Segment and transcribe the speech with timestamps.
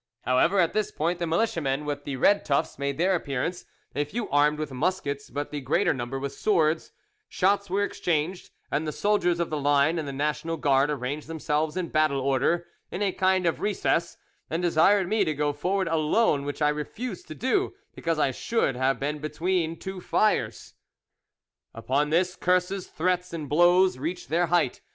[0.21, 4.27] "However, at this point the militiamen with the red tufts made their appearance, a few
[4.31, 6.91] armed with muskets but the greater number with swords;
[7.29, 11.77] shots were exchanged, and the soldiers of the line and the National Guard arranged themselves
[11.77, 14.17] in battle order, in a kind of recess,
[14.49, 18.75] and desired me to go forward alone, which I refused to do, because I should
[18.75, 20.73] have been between two fires.
[21.75, 24.81] "Upon this, curses, threats, and blows reached their height.